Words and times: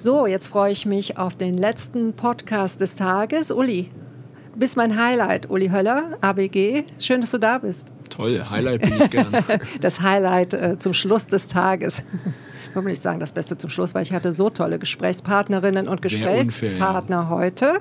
So, 0.00 0.28
jetzt 0.28 0.50
freue 0.50 0.70
ich 0.70 0.86
mich 0.86 1.18
auf 1.18 1.34
den 1.34 1.58
letzten 1.58 2.12
Podcast 2.12 2.80
des 2.80 2.94
Tages. 2.94 3.50
Uli, 3.50 3.90
du 4.52 4.60
bist 4.60 4.76
mein 4.76 4.96
Highlight. 4.96 5.50
Uli 5.50 5.70
Höller, 5.70 6.16
ABG. 6.20 6.84
Schön, 7.00 7.20
dass 7.20 7.32
du 7.32 7.38
da 7.38 7.58
bist. 7.58 7.88
Toll, 8.08 8.44
Highlight 8.48 8.82
bin 8.82 8.92
ich 8.96 9.10
gern. 9.10 9.26
das 9.80 10.00
Highlight 10.00 10.54
äh, 10.54 10.78
zum 10.78 10.94
Schluss 10.94 11.26
des 11.26 11.48
Tages. 11.48 12.04
Ich 12.70 12.76
will 12.76 12.84
nicht 12.84 13.02
sagen, 13.02 13.18
das 13.18 13.32
Beste 13.32 13.58
zum 13.58 13.70
Schluss, 13.70 13.92
weil 13.92 14.04
ich 14.04 14.12
hatte 14.12 14.30
so 14.30 14.50
tolle 14.50 14.78
Gesprächspartnerinnen 14.78 15.88
und 15.88 16.00
Gesprächspartner 16.00 17.00
unfair, 17.00 17.10
ja. 17.10 17.28
heute. 17.28 17.72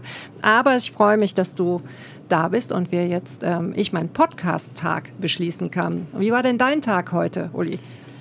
Aber 0.42 0.76
ich 0.76 0.92
freue 0.92 1.18
mich, 1.18 1.36
dass 1.36 1.54
du 1.54 1.84
da 2.30 2.48
bist 2.48 2.72
und 2.72 2.92
wir 2.92 3.06
jetzt, 3.06 3.42
ähm, 3.44 3.74
ich 3.76 3.94
meinen 3.94 4.10
Podcast-Tag 4.10 5.12
beschließen 5.22 5.70
kann. 5.70 6.08
Wie 6.18 6.32
war 6.32 6.42
denn 6.42 6.58
dein 6.58 6.82
Tag 6.82 7.12
heute, 7.12 7.52
Uli? 7.54 7.78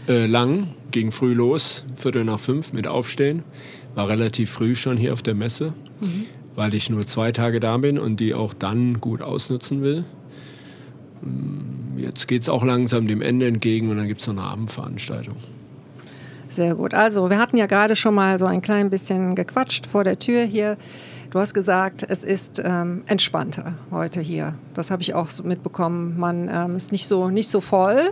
Äh, 0.07 0.27
lang, 0.27 0.69
ging 0.91 1.11
früh 1.11 1.33
los, 1.33 1.87
Viertel 1.95 2.25
nach 2.25 2.39
fünf 2.39 2.75
mit 2.75 2.87
Aufstehen 2.87 3.43
war 3.97 4.09
relativ 4.09 4.51
früh 4.51 4.77
schon 4.77 4.97
hier 4.97 5.13
auf 5.13 5.23
der 5.23 5.35
Messe, 5.35 5.73
mhm. 6.01 6.27
weil 6.55 6.75
ich 6.75 6.91
nur 6.91 7.05
zwei 7.07 7.33
Tage 7.33 7.59
da 7.59 7.79
bin 7.79 7.99
und 7.99 8.21
die 8.21 8.35
auch 8.35 8.55
dann 8.55 9.01
gut 9.01 9.23
ausnutzen 9.23 9.83
will. 9.83 10.05
Jetzt 11.97 12.29
geht 12.29 12.43
es 12.43 12.49
auch 12.49 12.63
langsam 12.63 13.09
dem 13.09 13.23
Ende 13.23 13.49
entgegen 13.49 13.91
und 13.91 13.97
dann 13.97 14.07
gibt 14.07 14.21
es 14.21 14.27
noch 14.29 14.35
eine 14.35 14.43
Abendveranstaltung. 14.43 15.37
Sehr 16.49 16.75
gut. 16.75 16.95
Also, 16.95 17.29
wir 17.31 17.39
hatten 17.39 17.57
ja 17.57 17.67
gerade 17.67 17.97
schon 17.97 18.15
mal 18.15 18.39
so 18.39 18.45
ein 18.45 18.63
klein 18.63 18.91
bisschen 18.91 19.35
gequatscht 19.35 19.87
vor 19.87 20.05
der 20.05 20.19
Tür 20.19 20.45
hier. 20.45 20.77
Du 21.31 21.41
hast 21.41 21.55
gesagt, 21.55 22.05
es 22.09 22.23
ist 22.23 22.63
ähm, 22.65 23.03
entspannter 23.07 23.75
heute 23.91 24.21
hier. 24.21 24.55
Das 24.75 24.91
habe 24.91 25.03
ich 25.03 25.15
auch 25.15 25.29
so 25.29 25.43
mitbekommen. 25.43 26.19
Man 26.19 26.49
ähm, 26.53 26.77
ist 26.77 26.93
nicht 26.93 27.09
so, 27.09 27.31
nicht 27.31 27.49
so 27.49 27.61
voll. 27.61 28.11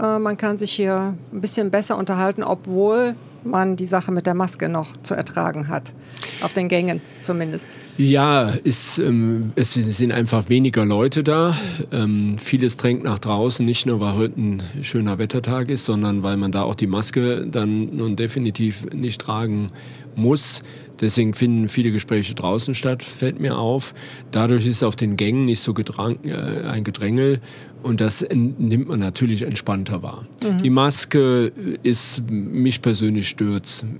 Äh, 0.00 0.18
man 0.18 0.36
kann 0.36 0.58
sich 0.58 0.72
hier 0.72 1.14
ein 1.32 1.40
bisschen 1.40 1.70
besser 1.70 1.98
unterhalten, 1.98 2.42
obwohl 2.42 3.16
man 3.48 3.76
die 3.76 3.86
Sache 3.86 4.12
mit 4.12 4.26
der 4.26 4.34
Maske 4.34 4.68
noch 4.68 4.96
zu 5.02 5.14
ertragen 5.14 5.68
hat. 5.68 5.92
Auf 6.40 6.52
den 6.52 6.68
Gängen 6.68 7.00
zumindest. 7.20 7.68
Ja, 7.96 8.50
ist, 8.62 8.98
ähm, 8.98 9.52
es 9.56 9.72
sind 9.72 10.12
einfach 10.12 10.48
weniger 10.48 10.84
Leute 10.84 11.24
da. 11.24 11.56
Ähm, 11.90 12.38
vieles 12.38 12.76
drängt 12.76 13.02
nach 13.02 13.18
draußen, 13.18 13.66
nicht 13.66 13.86
nur 13.86 14.00
weil 14.00 14.14
heute 14.14 14.40
ein 14.40 14.62
schöner 14.82 15.18
Wettertag 15.18 15.68
ist, 15.68 15.84
sondern 15.84 16.22
weil 16.22 16.36
man 16.36 16.52
da 16.52 16.62
auch 16.62 16.76
die 16.76 16.86
Maske 16.86 17.46
dann 17.50 17.96
nun 17.96 18.14
definitiv 18.14 18.86
nicht 18.92 19.20
tragen 19.20 19.70
muss. 20.14 20.62
Deswegen 21.00 21.32
finden 21.32 21.68
viele 21.68 21.92
Gespräche 21.92 22.34
draußen 22.34 22.74
statt, 22.74 23.02
fällt 23.02 23.40
mir 23.40 23.58
auf. 23.58 23.94
Dadurch 24.30 24.66
ist 24.66 24.82
auf 24.82 24.96
den 24.96 25.16
Gängen 25.16 25.44
nicht 25.44 25.60
so 25.60 25.74
gedrang, 25.74 26.18
äh, 26.24 26.66
ein 26.66 26.84
Gedrängel 26.84 27.40
und 27.82 28.00
das 28.00 28.26
nimmt 28.32 28.88
man 28.88 28.98
natürlich 28.98 29.42
entspannter 29.42 30.02
wahr. 30.02 30.26
Mhm. 30.42 30.62
Die 30.62 30.70
Maske 30.70 31.52
ist, 31.82 32.28
mich 32.28 32.82
persönlich 32.82 33.28
stört 33.28 33.48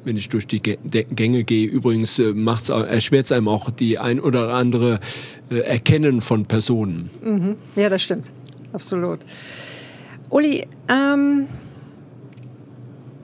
wenn 0.05 0.17
ich 0.17 0.29
durch 0.29 0.47
die 0.47 0.61
Gänge 0.61 1.45
gehe. 1.45 1.67
Übrigens 1.67 2.19
äh, 2.19 2.33
erschwert 2.33 3.27
es 3.27 3.33
einem 3.33 3.49
auch 3.49 3.71
die 3.71 3.99
ein 3.99 4.21
oder 4.21 4.55
andere 4.55 5.01
äh, 5.51 5.59
Erkennen 5.59 6.21
von 6.21 6.47
Personen. 6.47 7.11
Mhm. 7.25 7.57
Ja, 7.77 7.89
das 7.89 8.03
stimmt. 8.03 8.33
Absolut. 8.73 9.21
Uli, 10.31 10.67
ähm, 10.89 11.47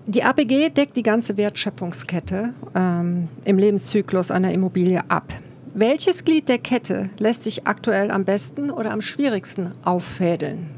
die 0.07 0.23
APG 0.23 0.71
deckt 0.71 0.97
die 0.97 1.03
ganze 1.03 1.37
Wertschöpfungskette 1.37 2.55
ähm, 2.75 3.29
im 3.45 3.59
Lebenszyklus 3.59 4.31
einer 4.31 4.53
Immobilie 4.53 5.03
ab. 5.09 5.33
Welches 5.75 6.25
Glied 6.25 6.49
der 6.49 6.59
Kette 6.59 7.11
lässt 7.19 7.43
sich 7.43 7.67
aktuell 7.67 8.11
am 8.11 8.25
besten 8.25 8.71
oder 8.71 8.93
am 8.93 9.01
schwierigsten 9.01 9.73
auffädeln? 9.85 10.71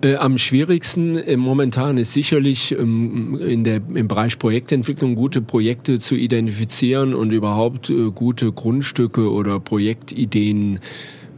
Äh, 0.00 0.14
am 0.16 0.38
schwierigsten 0.38 1.16
äh, 1.16 1.36
momentan 1.36 1.98
ist 1.98 2.12
sicherlich 2.12 2.72
ähm, 2.72 3.36
in 3.40 3.64
der, 3.64 3.80
im 3.92 4.06
Bereich 4.06 4.38
Projektentwicklung 4.38 5.16
gute 5.16 5.42
Projekte 5.42 5.98
zu 5.98 6.14
identifizieren 6.14 7.14
und 7.14 7.32
überhaupt 7.32 7.90
äh, 7.90 8.10
gute 8.12 8.52
Grundstücke 8.52 9.32
oder 9.32 9.58
Projektideen 9.58 10.78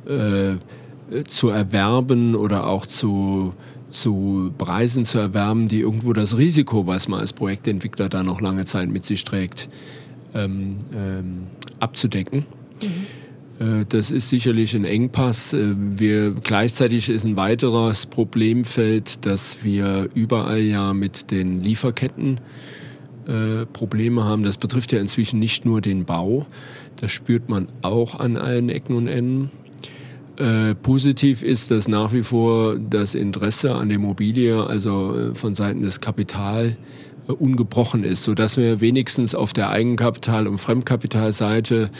äh, 0.06 0.56
zu 1.26 1.48
erwerben 1.48 2.34
oder 2.34 2.66
auch 2.66 2.86
zu 2.86 3.54
zu 3.90 4.52
Preisen 4.56 5.04
zu 5.04 5.18
erwerben, 5.18 5.66
die 5.66 5.80
irgendwo 5.80 6.12
das 6.12 6.38
Risiko, 6.38 6.86
was 6.86 7.08
man 7.08 7.20
als 7.20 7.32
Projektentwickler 7.32 8.08
da 8.08 8.22
noch 8.22 8.40
lange 8.40 8.64
Zeit 8.64 8.88
mit 8.88 9.04
sich 9.04 9.24
trägt, 9.24 9.68
ähm, 10.32 10.78
ähm, 10.94 11.46
abzudecken. 11.80 12.46
Mhm. 12.82 13.06
Äh, 13.60 13.84
das 13.88 14.10
ist 14.10 14.30
sicherlich 14.30 14.74
ein 14.74 14.84
Engpass. 14.84 15.52
Äh, 15.52 15.74
wir, 15.76 16.32
gleichzeitig 16.32 17.08
ist 17.08 17.24
ein 17.24 17.36
weiteres 17.36 18.06
Problemfeld, 18.06 19.26
dass 19.26 19.62
wir 19.62 20.08
überall 20.14 20.60
ja 20.60 20.94
mit 20.94 21.30
den 21.30 21.62
Lieferketten 21.62 22.40
äh, 23.26 23.66
Probleme 23.66 24.24
haben. 24.24 24.42
Das 24.42 24.56
betrifft 24.56 24.92
ja 24.92 25.00
inzwischen 25.00 25.38
nicht 25.38 25.64
nur 25.64 25.80
den 25.80 26.04
Bau. 26.04 26.46
Das 26.96 27.12
spürt 27.12 27.48
man 27.48 27.66
auch 27.82 28.18
an 28.18 28.36
allen 28.36 28.68
Ecken 28.68 28.94
und 28.96 29.08
Enden. 29.08 29.50
Äh, 30.40 30.74
positiv 30.74 31.42
ist, 31.42 31.70
dass 31.70 31.86
nach 31.86 32.14
wie 32.14 32.22
vor 32.22 32.78
das 32.78 33.14
Interesse 33.14 33.74
an 33.74 33.90
der 33.90 33.96
Immobilie, 33.96 34.64
also 34.64 35.14
äh, 35.14 35.34
von 35.34 35.52
Seiten 35.52 35.82
des 35.82 36.00
Kapital, 36.00 36.78
äh, 37.28 37.32
ungebrochen 37.32 38.04
ist, 38.04 38.24
sodass 38.24 38.56
wir 38.56 38.80
wenigstens 38.80 39.34
auf 39.34 39.52
der 39.52 39.68
Eigenkapital- 39.68 40.46
und 40.46 40.56
Fremdkapitalseite 40.56 41.90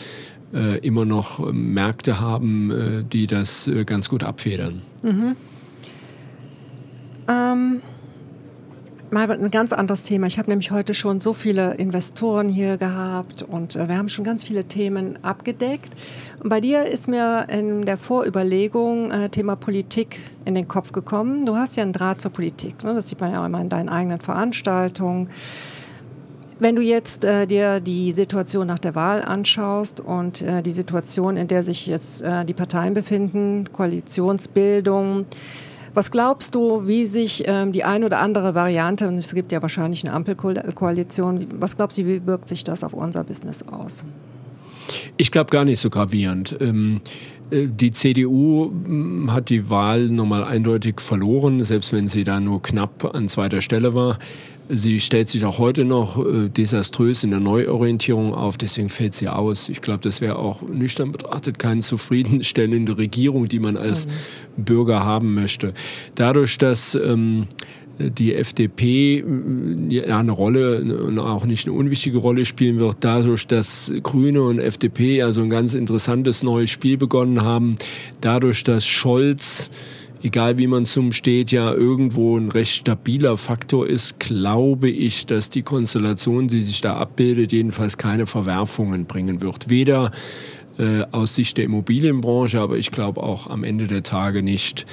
äh, 0.55 0.79
immer 0.79 1.05
noch 1.05 1.47
äh, 1.47 1.53
Märkte 1.53 2.19
haben, 2.19 3.07
die 3.13 3.27
das 3.27 3.71
ganz 3.85 4.09
gut 4.09 4.25
abfedern. 4.25 4.81
Mhm. 5.03 5.37
Ähm 7.29 7.83
mal 9.13 9.31
ein 9.31 9.51
ganz 9.51 9.73
anderes 9.73 10.05
Thema. 10.05 10.27
Ich 10.27 10.39
habe 10.39 10.49
nämlich 10.49 10.71
heute 10.71 10.95
schon 10.95 11.21
so 11.21 11.33
viele 11.33 11.75
Investoren 11.75 12.49
hier 12.49 12.77
gehabt 12.77 13.43
und 13.43 13.77
äh, 13.77 13.89
wir 13.89 13.97
haben 13.97 14.09
schon 14.09 14.25
ganz 14.25 14.45
viele 14.45 14.65
Themen 14.65 15.19
abgedeckt. 15.23 15.91
Und 16.43 16.49
bei 16.49 16.61
dir 16.61 16.87
ist 16.87 17.09
mir 17.09 17.47
in 17.49 17.85
der 17.87 17.99
Vorüberlegung 17.99 19.11
äh, 19.11 19.29
Thema 19.29 19.57
Politik 19.57 20.19
in 20.45 20.55
den 20.55 20.69
Kopf 20.69 20.93
gekommen. 20.93 21.45
Du 21.45 21.57
hast 21.57 21.77
ja 21.77 21.83
einen 21.83 21.93
Draht 21.93 22.21
zur 22.21 22.31
Politik. 22.31 22.85
Ne? 22.85 22.95
Das 22.95 23.09
sieht 23.09 23.21
man 23.21 23.33
ja 23.33 23.45
immer 23.45 23.61
in 23.61 23.69
deinen 23.69 23.89
eigenen 23.89 24.21
Veranstaltungen. 24.21 25.29
Wenn 26.61 26.77
du 26.77 26.83
jetzt 26.83 27.25
äh, 27.25 27.47
dir 27.47 27.81
die 27.81 28.13
Situation 28.13 28.67
nach 28.67 28.79
der 28.79 28.95
Wahl 28.95 29.23
anschaust 29.23 30.01
und 30.01 30.43
äh, 30.43 30.63
die 30.63 30.71
Situation, 30.71 31.37
in 31.37 31.49
der 31.49 31.63
sich 31.63 31.87
jetzt 31.87 32.21
äh, 32.23 32.45
die 32.45 32.53
Parteien 32.53 32.93
befinden, 32.93 33.73
Koalitionsbildung, 33.73 35.25
was 35.95 36.11
glaubst 36.11 36.55
du, 36.55 36.87
wie 36.87 37.05
sich 37.05 37.45
ähm, 37.47 37.73
die 37.73 37.85
eine 37.85 38.07
oder 38.07 38.19
andere 38.19 38.55
Variante, 38.55 39.09
und 39.09 39.17
es 39.17 39.35
gibt 39.35 39.53
ja 39.53 39.63
wahrscheinlich 39.63 40.05
eine 40.05 40.15
Ampelkoalition, 40.15 41.47
was 41.59 41.77
glaubst 41.77 41.99
du, 41.99 42.07
wie 42.07 42.27
wirkt 42.27 42.49
sich 42.49 42.65
das 42.65 42.85
auf 42.85 42.93
unser 42.93 43.25
Business 43.25 43.63
aus? 43.63 44.05
Ich 45.17 45.31
glaube 45.31 45.51
gar 45.51 45.65
nicht 45.65 45.81
so 45.81 45.91
gravierend. 45.91 46.57
Ähm 46.61 47.01
äh, 47.05 47.40
die 47.51 47.91
CDU 47.91 48.71
hm, 48.71 49.33
hat 49.33 49.51
die 49.51 49.69
Wahl 49.71 50.09
nochmal 50.09 50.45
eindeutig 50.45 51.01
verloren, 51.01 51.63
selbst 51.63 51.93
wenn 51.93 52.09
sie 52.09 52.25
da 52.25 52.41
nur 52.41 52.63
knapp 52.63 53.15
an 53.15 53.29
zweiter 53.29 53.61
Stelle 53.61 53.95
war. 53.95 54.19
Sie 54.73 55.01
stellt 55.01 55.29
sich 55.29 55.45
auch 55.45 55.59
heute 55.59 55.85
noch 55.85 56.25
äh, 56.25 56.49
desaströs 56.49 57.25
in 57.25 57.31
der 57.31 57.41
Neuorientierung 57.41 58.33
auf, 58.35 58.57
deswegen 58.57 58.89
fällt 58.89 59.15
sie 59.15 59.29
aus. 59.29 59.69
Ich 59.69 59.81
glaube, 59.81 60.01
das 60.03 60.21
wäre 60.21 60.37
auch 60.39 60.63
nüchtern 60.63 61.11
betrachtet 61.11 61.59
keine 61.59 61.81
zufriedenstellende 61.81 62.97
Regierung, 62.97 63.49
die 63.49 63.59
man 63.59 63.77
als. 63.77 64.07
Bürger 64.57 65.05
haben 65.05 65.35
möchte. 65.35 65.73
Dadurch, 66.15 66.59
dass 66.59 66.95
ähm, 66.95 67.47
die 68.09 68.35
FDP 68.35 69.19
äh, 69.19 69.25
ja, 69.89 70.19
eine 70.19 70.33
Rolle, 70.33 71.13
auch 71.19 71.45
nicht 71.45 71.67
eine 71.67 71.77
unwichtige 71.77 72.19
Rolle 72.19 72.45
spielen 72.45 72.79
wird, 72.79 72.99
dadurch, 73.01 73.47
dass 73.47 73.93
Grüne 74.03 74.43
und 74.43 74.59
FDP 74.59 75.17
ja 75.17 75.33
so 75.33 75.43
ein 75.43 75.51
ganz 75.51 75.75
interessantes 75.75 76.43
neues 76.43 76.71
Spiel 76.71 76.97
begonnen 76.97 77.43
haben, 77.43 77.77
dadurch, 78.21 78.65
dass 78.65 78.87
Scholz 78.87 79.71
egal 80.23 80.59
wie 80.59 80.67
man 80.67 80.85
zum 80.85 81.13
steht, 81.13 81.51
ja 81.51 81.73
irgendwo 81.73 82.37
ein 82.37 82.51
recht 82.51 82.73
stabiler 82.73 83.37
Faktor 83.37 83.87
ist, 83.87 84.21
glaube 84.21 84.91
ich, 84.91 85.27
dass 85.27 85.51
die 85.51 85.63
Konstellation, 85.63 86.49
die 86.49 86.63
sich 86.63 86.81
da 86.81 86.95
abbildet, 86.95 87.53
jedenfalls 87.53 87.97
keine 87.97 88.27
Verwerfungen 88.27 89.07
bringen 89.07 89.41
wird. 89.41 89.71
Weder 89.71 90.11
äh, 90.79 91.05
aus 91.11 91.35
Sicht 91.35 91.57
der 91.57 91.65
Immobilienbranche, 91.65 92.61
aber 92.61 92.77
ich 92.77 92.91
glaube 92.91 93.23
auch 93.23 93.49
am 93.49 93.65
Ende 93.65 93.87
der 93.87 94.03
Tage 94.03 94.43
nicht 94.43 94.87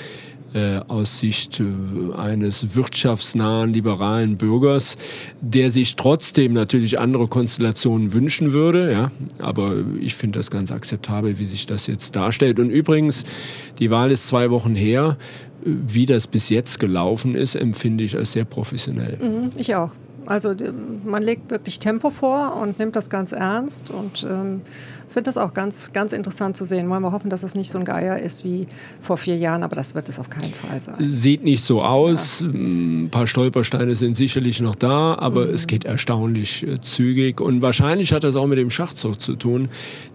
äh, 0.54 0.80
aus 0.88 1.20
Sicht 1.20 1.60
äh, 1.60 2.16
eines 2.16 2.76
wirtschaftsnahen, 2.76 3.74
liberalen 3.74 4.38
Bürgers, 4.38 4.98
der 5.42 5.72
sich 5.72 5.96
trotzdem 5.96 6.54
natürlich 6.54 7.00
andere 7.00 7.28
Konstellationen 7.28 8.14
wünschen 8.14 8.54
würde. 8.54 8.92
Ja? 8.92 9.12
Aber 9.40 9.76
ich 10.00 10.16
finde 10.16 10.40
das 10.40 10.50
ganz 10.50 10.72
akzeptabel, 10.72 11.38
wie 11.38 11.46
sich 11.46 11.66
das 11.66 11.88
jetzt 11.88 12.16
darstellt. 12.16 12.60
Und 12.60 12.70
übrigens, 12.70 13.24
die 13.80 13.92
Wahl 13.92 14.12
ist 14.12 14.28
zwei 14.28 14.50
Wochen 14.50 14.76
her. 14.76 15.18
Wie 15.64 16.06
das 16.06 16.28
bis 16.28 16.50
jetzt 16.50 16.80
gelaufen 16.80 17.36
ist, 17.36 17.56
empfinde 17.56 18.04
ich 18.04 18.16
als 18.16 18.32
sehr 18.32 18.46
professionell. 18.46 19.18
Mhm, 19.18 19.52
ich 19.58 19.76
auch. 19.76 19.92
Also 20.28 20.54
man 21.06 21.24
legt 21.24 21.50
wirklich 21.52 21.80
Tempo 21.80 22.10
vor 22.10 22.58
und 22.62 22.80
nimmt 22.80 22.96
das 22.96 23.10
ganz 23.10 23.32
ernst 23.32 23.90
und 23.90 24.28
ähm, 24.30 24.62
finde 25.09 25.24
das 25.24 25.38
auch 25.38 25.54
ganz, 25.54 25.92
ganz 25.94 26.13
interessant 26.13 26.57
zu 26.57 26.65
sehen. 26.65 26.89
Wollen 26.89 27.01
wir 27.01 27.12
hoffen, 27.12 27.30
dass 27.30 27.44
es 27.44 27.56
nicht 27.56 27.71
so 27.71 27.80
ein 27.80 27.86
Geier 27.86 28.19
ist 28.19 28.44
wie 28.44 28.68
vor 29.00 29.18
vier 29.18 29.38
Jahren, 29.38 29.63
aber 29.63 29.75
das 29.75 29.95
wird 29.95 30.09
es 30.09 30.19
auf 30.19 30.30
keinen 30.30 30.54
Fall 30.54 30.80
sein. 30.81 30.95
Sieht 31.00 31.44
nicht 31.44 31.63
so 31.63 31.81
aus. 31.81 32.42
Ja. 32.42 32.48
Ein 32.48 33.09
paar 33.12 33.27
Stolpersteine 33.27 33.95
sind 33.95 34.15
sicherlich 34.15 34.62
noch 34.62 34.75
da, 34.75 35.15
aber 35.15 35.45
mhm. 35.45 35.54
es 35.54 35.68
geht 35.68 35.86
erstaunlich 35.86 36.68
äh, 36.68 36.81
zügig. 36.81 37.42
Und 37.42 37.62
wahrscheinlich 37.62 38.13
hat 38.13 38.24
das 38.24 38.36
auch 38.36 38.48
mit 38.48 38.57
dem 38.57 38.69
Schachzug 38.69 39.21
zu 39.21 39.36
tun, 39.36 39.69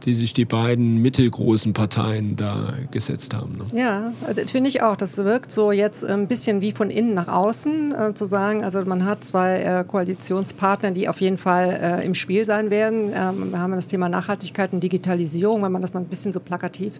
die 0.04 0.14
sich 0.14 0.32
die 0.32 0.44
beiden 0.44 0.98
mittelgroßen 0.98 1.72
Parteien 1.72 2.36
da 2.36 2.74
gesetzt 2.90 3.34
haben. 3.34 3.56
Ne? 3.56 3.78
Ja, 3.78 4.12
finde 4.46 4.68
ich 4.68 4.82
auch. 4.82 4.96
Das 4.96 5.16
wirkt 5.18 5.52
so 5.52 5.72
jetzt 5.72 6.04
ein 6.04 6.28
bisschen 6.28 6.60
wie 6.60 6.72
von 6.72 6.90
innen 6.90 7.14
nach 7.14 7.28
außen 7.28 7.94
äh, 7.94 8.14
zu 8.14 8.26
sagen. 8.26 8.64
Also 8.64 8.84
man 8.84 9.04
hat 9.04 9.24
zwei 9.24 9.62
äh, 9.62 9.84
Koalitionspartner, 9.86 10.90
die 10.90 11.08
auf 11.08 11.20
jeden 11.20 11.38
Fall 11.38 12.00
äh, 12.00 12.06
im 12.06 12.14
Spiel 12.14 12.44
sein 12.44 12.70
werden. 12.70 13.12
Ähm, 13.14 13.50
wir 13.50 13.58
haben 13.58 13.72
das 13.72 13.86
Thema 13.86 14.08
Nachhaltigkeit 14.08 14.72
und 14.72 14.81
Digitalisierung, 14.82 15.62
wenn 15.62 15.72
man 15.72 15.82
das 15.82 15.94
mal 15.94 16.00
ein 16.00 16.06
bisschen 16.06 16.32
so 16.32 16.40
plakativ 16.40 16.92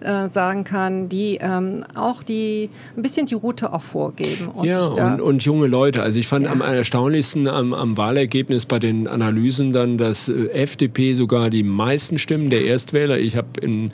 äh, 0.00 0.28
sagen 0.28 0.64
kann, 0.64 1.08
die 1.08 1.38
ähm, 1.40 1.84
auch 1.94 2.22
die 2.22 2.70
ein 2.96 3.02
bisschen 3.02 3.26
die 3.26 3.34
Route 3.34 3.72
auch 3.72 3.82
vorgeben. 3.82 4.48
Und 4.48 4.66
ja, 4.66 4.86
und, 4.86 5.20
und, 5.20 5.42
junge 5.44 5.66
Leute. 5.66 6.02
Also 6.02 6.18
ich 6.18 6.26
fand 6.26 6.46
ja. 6.46 6.52
am 6.52 6.60
erstaunlichsten 6.60 7.48
am, 7.48 7.74
am, 7.74 7.96
Wahlergebnis 7.96 8.66
bei 8.66 8.78
den 8.78 9.08
Analysen 9.08 9.72
dann, 9.72 9.98
dass 9.98 10.28
äh, 10.28 10.48
FDP 10.48 11.14
sogar 11.14 11.50
die 11.50 11.62
meisten 11.62 12.18
Stimmen 12.18 12.50
der 12.50 12.64
Erstwähler, 12.64 13.18
ich 13.18 13.36
habe 13.36 13.60
in 13.60 13.92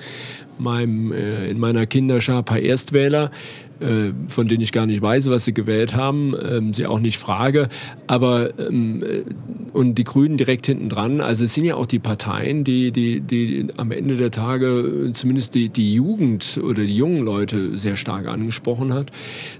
meinem, 0.58 1.12
äh, 1.12 1.50
in 1.50 1.58
meiner 1.58 1.86
Kinderschar 1.86 2.38
ein 2.38 2.44
paar 2.44 2.60
Erstwähler, 2.60 3.30
äh, 3.80 4.12
von 4.28 4.46
denen 4.46 4.62
ich 4.62 4.72
gar 4.72 4.86
nicht 4.86 5.02
weiß, 5.02 5.30
was 5.30 5.44
sie 5.44 5.54
gewählt 5.54 5.94
haben, 5.94 6.34
ähm, 6.42 6.72
sie 6.72 6.86
auch 6.86 7.00
nicht 7.00 7.18
frage. 7.18 7.68
Aber 8.06 8.58
ähm, 8.58 9.02
äh, 9.02 9.24
und 9.72 9.96
die 9.96 10.04
Grünen 10.04 10.36
direkt 10.36 10.66
hinten 10.66 10.88
dran. 10.88 11.20
Also 11.20 11.44
es 11.44 11.54
sind 11.54 11.64
ja 11.64 11.76
auch 11.76 11.86
die 11.86 11.98
Parteien, 11.98 12.64
die, 12.64 12.92
die, 12.92 13.20
die 13.20 13.68
am 13.76 13.92
Ende 13.92 14.16
der 14.16 14.30
Tage 14.30 15.10
zumindest 15.12 15.54
die, 15.54 15.68
die 15.68 15.94
Jugend 15.94 16.60
oder 16.62 16.84
die 16.84 16.94
jungen 16.94 17.24
Leute 17.24 17.78
sehr 17.78 17.96
stark 17.96 18.26
angesprochen 18.26 18.92
hat. 18.92 19.10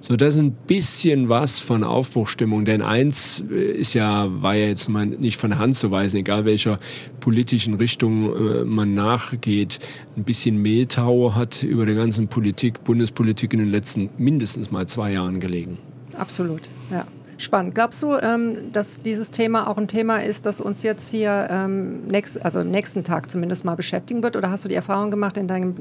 So, 0.00 0.16
das 0.16 0.34
ist 0.34 0.40
ein 0.40 0.52
bisschen 0.52 1.28
was 1.28 1.60
von 1.60 1.84
Aufbruchstimmung. 1.84 2.64
Denn 2.64 2.82
eins 2.82 3.42
äh, 3.50 3.72
ist 3.72 3.94
ja, 3.94 4.28
war 4.42 4.54
ja 4.54 4.66
jetzt 4.66 4.88
mal 4.88 5.06
nicht 5.06 5.38
von 5.38 5.50
der 5.50 5.58
Hand 5.58 5.76
zu 5.76 5.90
weisen, 5.90 6.18
egal 6.18 6.44
welcher 6.44 6.78
politischen 7.20 7.74
Richtung 7.74 8.34
äh, 8.34 8.64
man 8.64 8.94
nachgeht. 8.94 9.78
Ein 10.16 10.24
bisschen 10.24 10.60
Mehltau 10.60 11.34
hat 11.34 11.62
über 11.62 11.86
der 11.86 11.94
ganzen 11.94 12.28
Politik, 12.28 12.84
Bundespolitik 12.84 13.52
in 13.52 13.60
den 13.60 13.70
letzten 13.70 14.09
mindestens 14.18 14.70
mal 14.70 14.86
zwei 14.86 15.12
Jahren 15.12 15.40
gelegen. 15.40 15.78
Absolut, 16.16 16.70
ja. 16.90 17.06
Spannend. 17.40 17.74
Glaubst 17.74 18.02
du, 18.02 18.16
ähm, 18.16 18.70
dass 18.70 19.00
dieses 19.00 19.30
Thema 19.30 19.66
auch 19.66 19.78
ein 19.78 19.88
Thema 19.88 20.18
ist, 20.18 20.44
das 20.44 20.60
uns 20.60 20.82
jetzt 20.82 21.10
hier 21.10 21.48
ähm, 21.50 22.04
nächst, 22.06 22.44
also 22.44 22.58
am 22.58 22.70
nächsten 22.70 23.02
Tag 23.02 23.30
zumindest 23.30 23.64
mal 23.64 23.76
beschäftigen 23.76 24.22
wird? 24.22 24.36
Oder 24.36 24.50
hast 24.50 24.66
du 24.66 24.68
die 24.68 24.74
Erfahrung 24.74 25.10
gemacht 25.10 25.38
in 25.38 25.48
deinen 25.48 25.74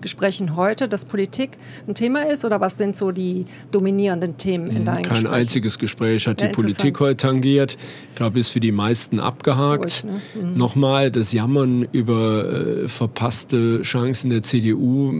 Gesprächen 0.00 0.54
heute, 0.54 0.86
dass 0.86 1.04
Politik 1.04 1.58
ein 1.88 1.96
Thema 1.96 2.30
ist? 2.30 2.44
Oder 2.44 2.60
was 2.60 2.76
sind 2.76 2.94
so 2.94 3.10
die 3.10 3.46
dominierenden 3.72 4.38
Themen 4.38 4.68
in 4.70 4.76
hm, 4.76 4.84
deinen 4.84 4.94
Kein 5.02 5.14
Gesprächen? 5.14 5.34
einziges 5.34 5.78
Gespräch 5.80 6.28
hat 6.28 6.40
ja, 6.40 6.46
die 6.46 6.54
Politik 6.54 7.00
heute 7.00 7.16
tangiert. 7.16 7.76
Ich 8.10 8.14
glaube, 8.14 8.38
ist 8.38 8.50
für 8.50 8.60
die 8.60 8.70
meisten 8.70 9.18
abgehakt. 9.18 9.82
Durch, 9.82 10.04
ne? 10.04 10.20
mhm. 10.36 10.56
Nochmal, 10.56 11.10
das 11.10 11.32
Jammern 11.32 11.88
über 11.90 12.84
äh, 12.84 12.88
verpasste 12.88 13.82
Chancen 13.82 14.30
der 14.30 14.42
CDU 14.42 15.12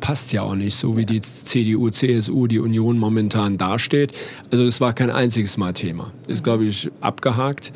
passt 0.00 0.32
ja 0.32 0.40
auch 0.40 0.54
nicht, 0.54 0.74
so 0.74 0.96
wie 0.96 1.00
ja. 1.00 1.06
die 1.06 1.20
CDU, 1.20 1.90
CSU, 1.90 2.46
die 2.46 2.60
Union 2.60 2.96
momentan 2.96 3.58
dasteht. 3.58 4.12
Also 4.50 4.64
es 4.64 4.80
war 4.80 4.94
kein 4.94 5.10
einziges 5.10 5.33
einziges 5.34 5.56
Mal 5.56 5.72
Thema. 5.72 6.12
Ist, 6.28 6.44
glaube 6.44 6.64
ich, 6.64 6.88
abgehakt. 7.00 7.72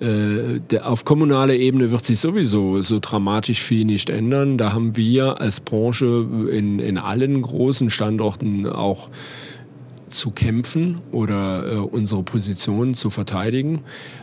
Äh, 0.00 0.58
der, 0.68 0.88
auf 0.90 1.04
kommunaler 1.04 1.54
Ebene 1.54 1.92
wird 1.92 2.04
sich 2.04 2.18
sowieso 2.18 2.80
so 2.82 2.98
dramatisch 3.00 3.62
viel 3.62 3.84
nicht 3.84 4.10
ändern. 4.10 4.58
Da 4.58 4.72
haben 4.72 4.96
wir 4.96 5.40
als 5.40 5.60
Branche 5.60 6.26
in, 6.50 6.80
in 6.80 6.98
allen 6.98 7.40
großen 7.40 7.88
Standorten 7.88 8.66
auch 8.66 9.10
zu 10.08 10.32
kämpfen 10.32 11.00
oder 11.12 11.72
äh, 11.72 11.76
unsere 11.76 12.24
Position 12.24 12.94
zu 12.94 13.10
verteidigen. 13.10 13.82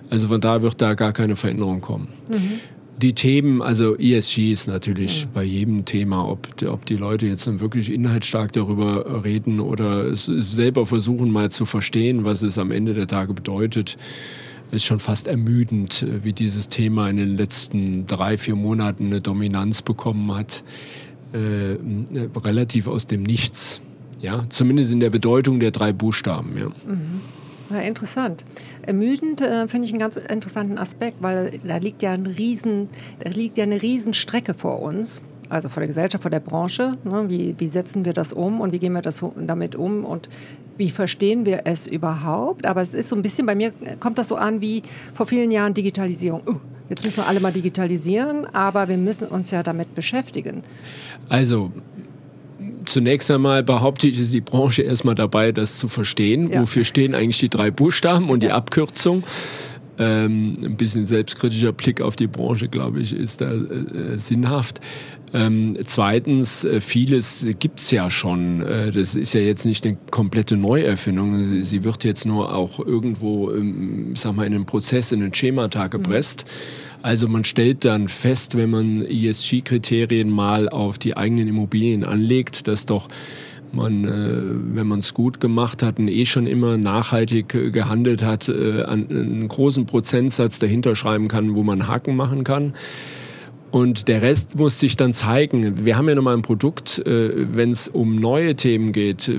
Also 0.10 0.28
von 0.28 0.42
da 0.42 0.62
wird 0.62 0.82
da 0.82 0.96
gar 0.96 1.14
keine 1.14 1.38
Veränderung 1.38 1.80
kommen. 1.80 2.10
Mhm 2.30 2.60
die 3.02 3.14
Themen, 3.14 3.62
also 3.62 3.98
ESG 3.98 4.52
ist 4.52 4.68
natürlich 4.68 5.26
mhm. 5.26 5.30
bei 5.34 5.44
jedem 5.44 5.86
Thema, 5.86 6.28
ob, 6.28 6.50
ob 6.68 6.86
die 6.86 6.98
Leute 6.98 7.28
jetzt 7.28 7.48
dann 7.48 7.62
wirklich 7.62 7.92
inhaltsstark 7.92 8.52
darüber 8.52 9.24
reden 9.24 9.60
oder 9.60 10.06
es 10.06 10.26
selber 10.26 10.86
versuchen 10.86 11.32
mal 11.32 11.50
zu 11.50 11.66
verstehen, 11.66 12.26
was 12.26 12.42
es 12.42 12.58
am 12.58 12.72
Ende 12.72 12.94
der 12.94 13.08
Tage 13.08 13.34
bedeutet, 13.34 13.98
ist 14.72 14.86
schon 14.86 15.00
fast 15.00 15.28
ermüdend, 15.28 16.06
wie 16.24 16.34
dieses 16.34 16.68
Thema 16.68 17.10
in 17.10 17.18
den 17.18 17.38
letzten 17.38 18.06
drei, 18.06 18.38
vier 18.38 18.56
Monaten 18.56 19.08
eine 19.08 19.22
Dominanz 19.22 19.82
bekommen 19.82 20.34
hat, 20.36 20.64
äh, 21.34 21.78
relativ 22.38 22.88
aus 22.88 23.08
dem 23.08 23.24
Nichts. 23.24 23.82
Ja, 24.22 24.46
zumindest 24.50 24.92
in 24.92 25.00
der 25.00 25.10
Bedeutung 25.10 25.62
der 25.62 25.72
drei 25.72 25.94
Buchstaben. 25.94 26.58
Ja. 26.58 26.68
Mhm. 26.68 27.22
Ja, 27.70 27.80
interessant. 27.80 28.46
Ermüdend 28.82 29.42
äh, 29.42 29.68
finde 29.68 29.86
ich 29.86 29.92
einen 29.92 30.00
ganz 30.00 30.18
interessanten 30.18 30.78
Aspekt, 30.78 31.18
weil 31.22 31.60
da 31.64 31.78
liegt 31.78 32.02
ja 32.02 32.14
ein 32.14 32.26
riesen, 32.26 32.90
da 33.20 33.30
liegt 33.30 33.58
ja 33.58 33.64
eine 33.64 33.82
Riesenstrecke 33.82 34.56
vor 34.56 34.82
uns, 34.82 35.24
also 35.50 35.70
vor 35.70 35.82
der 35.82 35.88
Gesellschaft, 35.88 36.24
vor 36.24 36.32
der 36.32 36.40
Branche. 36.40 36.98
Ne? 37.04 37.26
Wie, 37.28 37.56
wie 37.60 37.68
setzen 37.68 38.06
wir 38.06 38.14
das 38.14 38.34
um 38.34 38.60
und 38.60 38.74
wie 38.74 38.80
gehen 38.80 38.94
wir 38.94 39.04
das 39.04 39.24
damit 39.38 39.76
um 39.76 40.04
und 40.04 40.30
wie 40.78 40.90
verstehen 40.90 41.46
wir 41.46 41.62
es 41.66 41.86
überhaupt? 41.86 42.66
Aber 42.66 42.82
es 42.82 42.94
ist 42.94 43.10
so 43.10 43.16
ein 43.16 43.22
bisschen 43.22 43.46
bei 43.46 43.54
mir 43.54 43.72
kommt 44.00 44.18
das 44.18 44.30
so 44.30 44.36
an 44.36 44.62
wie 44.62 44.82
vor 45.14 45.26
vielen 45.26 45.52
Jahren 45.52 45.74
Digitalisierung. 45.74 46.42
Uh, 46.48 46.56
jetzt 46.88 47.04
müssen 47.04 47.18
wir 47.18 47.28
alle 47.28 47.40
mal 47.42 47.52
digitalisieren, 47.52 48.46
aber 48.48 48.88
wir 48.88 48.98
müssen 48.98 49.28
uns 49.28 49.52
ja 49.52 49.62
damit 49.62 49.94
beschäftigen. 49.94 50.64
Also 51.28 51.72
zunächst 52.90 53.32
einmal 53.32 53.64
behaupte 53.64 54.08
ich, 54.08 54.20
ist 54.20 54.34
die 54.34 54.42
Branche 54.42 54.84
erstmal 54.84 55.16
dabei, 55.16 55.52
das 55.52 55.78
zu 55.78 55.88
verstehen. 55.88 56.52
Ja. 56.52 56.62
Wofür 56.62 56.84
stehen 56.84 57.16
eigentlich 57.16 57.40
die 57.40 57.50
drei 57.50 57.72
Buchstaben 57.72 58.30
und 58.30 58.44
die 58.44 58.52
Abkürzung? 58.52 59.24
Ähm, 59.98 60.54
ein 60.64 60.78
bisschen 60.78 61.06
selbstkritischer 61.06 61.74
Blick 61.74 62.02
auf 62.02 62.16
die 62.16 62.28
Branche, 62.28 62.70
glaube 62.70 63.02
ich, 63.02 63.14
ist 63.14 63.42
da 63.42 63.52
äh, 63.52 64.18
sinnhaft. 64.18 64.80
Ähm, 65.34 65.78
zweitens, 65.84 66.64
äh, 66.64 66.82
vieles 66.82 67.46
gibt 67.60 67.82
es 67.82 67.92
ja 67.92 68.10
schon. 68.10 68.62
Äh, 68.62 68.92
das 68.92 69.16
ist 69.16 69.34
ja 69.34 69.42
jetzt 69.42 69.66
nicht 69.66 69.86
eine 69.86 69.98
komplette 70.10 70.56
Neuerfindung. 70.56 71.62
Sie 71.62 71.84
wird 71.84 72.04
jetzt 72.04 72.26
nur 72.26 72.56
auch 72.56 72.80
irgendwo, 72.80 73.52
ähm, 73.52 74.14
sag 74.16 74.36
mal, 74.36 74.48
in 74.48 74.56
einen 74.56 74.66
Prozess, 74.66 75.12
in 75.12 75.22
einen 75.22 75.34
Schematag 75.34 75.92
gepresst. 75.92 76.46
Mhm 76.46 76.89
also 77.02 77.28
man 77.28 77.44
stellt 77.44 77.86
dann 77.86 78.08
fest, 78.08 78.56
wenn 78.58 78.70
man 78.70 79.02
ESG-Kriterien 79.04 80.30
mal 80.30 80.70
auf 80.70 80.98
die 80.98 81.16
eigenen 81.16 81.48
Immobilien 81.48 82.04
anlegt, 82.04 82.68
dass 82.68 82.86
doch 82.86 83.08
man, 83.72 84.06
äh, 84.06 84.76
wenn 84.76 84.88
man 84.88 85.00
es 85.00 85.14
gut 85.14 85.40
gemacht 85.40 85.84
hat 85.84 86.00
und 86.00 86.08
eh 86.08 86.26
schon 86.26 86.48
immer 86.48 86.78
nachhaltig 86.78 87.54
äh, 87.54 87.72
gehandelt 87.72 88.24
hat, 88.24 88.50
äh, 88.50 88.84
einen 88.84 89.48
großen 89.48 89.86
Prozentsatz 89.86 90.60
dahinter 90.60 90.96
schreiben 90.96 91.28
kann, 91.28 91.56
wo 91.56 91.64
man 91.64 91.88
Haken 91.88 92.16
machen 92.16 92.44
kann. 92.44 92.74
Und 93.72 94.08
der 94.08 94.24
Rest 94.24 94.56
muss 94.56 94.80
sich 94.80 94.98
dann 94.98 95.14
zeigen. 95.14 95.86
Wir 95.86 95.96
haben 95.96 96.10
ja 96.10 96.16
nochmal 96.16 96.36
ein 96.36 96.42
Produkt, 96.42 97.00
äh, 97.06 97.46
wenn 97.56 97.70
es 97.70 97.88
um 97.88 98.16
neue 98.16 98.56
Themen 98.56 98.92
geht, 98.94 99.28
äh, 99.28 99.34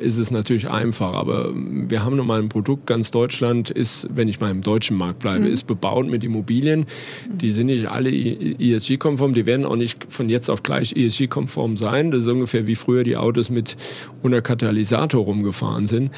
ist 0.00 0.18
es 0.18 0.30
natürlich 0.30 0.70
einfach. 0.70 1.12
Aber 1.14 1.52
wir 1.54 2.04
haben 2.04 2.14
nochmal 2.14 2.40
ein 2.40 2.48
Produkt, 2.48 2.86
ganz 2.86 3.10
Deutschland 3.10 3.70
ist, 3.70 4.08
wenn 4.14 4.28
ich 4.28 4.38
mal 4.38 4.52
im 4.52 4.62
deutschen 4.62 4.96
Markt 4.96 5.18
bleibe, 5.18 5.46
mhm. 5.46 5.52
ist 5.52 5.66
bebaut 5.66 6.06
mit 6.06 6.22
Immobilien. 6.22 6.86
Die 7.28 7.50
sind 7.50 7.66
nicht 7.66 7.88
alle 7.88 8.10
ESG-konform, 8.10 9.32
die 9.32 9.46
werden 9.46 9.64
auch 9.64 9.76
nicht 9.76 10.06
von 10.08 10.28
jetzt 10.28 10.48
auf 10.48 10.62
gleich 10.62 10.94
ESG-konform 10.94 11.76
sein. 11.76 12.12
Das 12.12 12.22
ist 12.22 12.28
ungefähr 12.28 12.68
wie 12.68 12.76
früher 12.76 13.02
die 13.02 13.16
Autos 13.16 13.50
mit 13.50 13.76
ohne 14.22 14.42
Katalysator 14.42 15.24
rumgefahren 15.24 15.88
sind. 15.88 16.12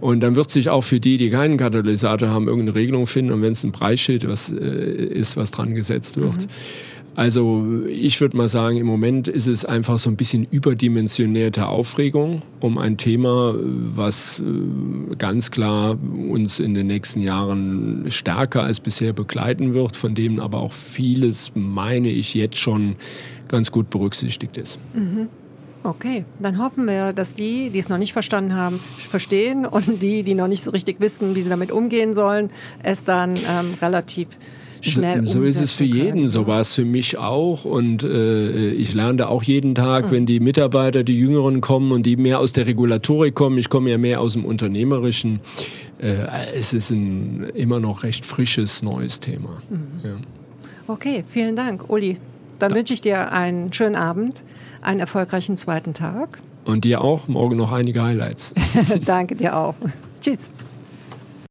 Und 0.00 0.20
dann 0.20 0.36
wird 0.36 0.50
sich 0.50 0.70
auch 0.70 0.82
für 0.82 1.00
die, 1.00 1.18
die 1.18 1.28
keinen 1.28 1.58
Katalysator 1.58 2.30
haben, 2.30 2.48
irgendeine 2.48 2.76
Regelung 2.76 3.06
finden. 3.06 3.32
Und 3.32 3.42
wenn 3.42 3.52
es 3.52 3.62
ein 3.62 3.72
Preisschild 3.72 4.26
was, 4.26 4.50
äh, 4.50 4.56
ist, 4.56 5.36
was 5.36 5.50
dran 5.50 5.74
gesetzt 5.74 6.16
wird. 6.16 6.42
Mhm 6.42 6.90
also 7.16 7.84
ich 7.88 8.20
würde 8.20 8.36
mal 8.36 8.48
sagen, 8.48 8.76
im 8.76 8.86
Moment 8.86 9.28
ist 9.28 9.46
es 9.46 9.64
einfach 9.64 9.98
so 9.98 10.10
ein 10.10 10.16
bisschen 10.16 10.44
überdimensionierte 10.44 11.66
Aufregung 11.66 12.42
um 12.60 12.78
ein 12.78 12.96
Thema, 12.96 13.54
was 13.58 14.40
äh, 14.40 15.14
ganz 15.16 15.50
klar 15.50 15.98
uns 16.28 16.60
in 16.60 16.74
den 16.74 16.86
nächsten 16.86 17.20
Jahren 17.20 18.06
stärker 18.08 18.62
als 18.62 18.80
bisher 18.80 19.12
begleiten 19.12 19.74
wird, 19.74 19.96
von 19.96 20.14
dem 20.14 20.38
aber 20.40 20.60
auch 20.60 20.72
vieles, 20.72 21.52
meine 21.54 22.08
ich, 22.08 22.34
jetzt 22.34 22.58
schon 22.58 22.96
ganz 23.48 23.72
gut 23.72 23.90
berücksichtigt 23.90 24.56
ist. 24.56 24.78
Mhm. 24.94 25.28
Okay, 25.82 26.26
dann 26.38 26.58
hoffen 26.58 26.86
wir, 26.86 27.14
dass 27.14 27.34
die, 27.34 27.70
die 27.70 27.78
es 27.78 27.88
noch 27.88 27.96
nicht 27.96 28.12
verstanden 28.12 28.54
haben, 28.54 28.80
verstehen 28.98 29.64
und 29.64 30.02
die, 30.02 30.22
die 30.22 30.34
noch 30.34 30.46
nicht 30.46 30.62
so 30.62 30.70
richtig 30.70 31.00
wissen, 31.00 31.34
wie 31.34 31.40
sie 31.40 31.48
damit 31.48 31.72
umgehen 31.72 32.12
sollen, 32.12 32.50
es 32.82 33.04
dann 33.04 33.34
ähm, 33.48 33.72
relativ 33.80 34.28
schnell 34.80 35.26
So 35.26 35.42
ist 35.42 35.60
es 35.60 35.74
für 35.74 35.84
jeden, 35.84 36.28
so 36.28 36.46
war 36.46 36.60
es 36.60 36.74
für 36.74 36.84
mich 36.84 37.18
auch. 37.18 37.64
Und 37.64 38.02
äh, 38.02 38.70
ich 38.72 38.94
lerne 38.94 39.18
da 39.18 39.28
auch 39.28 39.42
jeden 39.42 39.74
Tag, 39.74 40.06
mhm. 40.06 40.10
wenn 40.10 40.26
die 40.26 40.40
Mitarbeiter, 40.40 41.02
die 41.02 41.14
Jüngeren 41.14 41.60
kommen 41.60 41.92
und 41.92 42.04
die 42.04 42.16
mehr 42.16 42.38
aus 42.38 42.52
der 42.52 42.66
Regulatorik 42.66 43.34
kommen. 43.34 43.58
Ich 43.58 43.68
komme 43.68 43.90
ja 43.90 43.98
mehr 43.98 44.20
aus 44.20 44.34
dem 44.34 44.44
Unternehmerischen. 44.44 45.40
Äh, 46.00 46.26
es 46.54 46.72
ist 46.72 46.90
ein 46.90 47.50
immer 47.54 47.80
noch 47.80 48.02
recht 48.02 48.24
frisches, 48.24 48.82
neues 48.82 49.20
Thema. 49.20 49.62
Mhm. 49.68 49.86
Ja. 50.02 50.10
Okay, 50.86 51.24
vielen 51.28 51.56
Dank, 51.56 51.88
Uli. 51.88 52.16
Dann 52.58 52.74
wünsche 52.74 52.92
ich 52.92 53.00
dir 53.00 53.32
einen 53.32 53.72
schönen 53.72 53.94
Abend, 53.94 54.42
einen 54.82 55.00
erfolgreichen 55.00 55.56
zweiten 55.56 55.94
Tag. 55.94 56.38
Und 56.64 56.84
dir 56.84 57.00
auch. 57.00 57.28
Morgen 57.28 57.56
noch 57.56 57.72
einige 57.72 58.02
Highlights. 58.02 58.54
Danke 59.04 59.34
dir 59.34 59.56
auch. 59.56 59.74
Tschüss. 60.20 60.50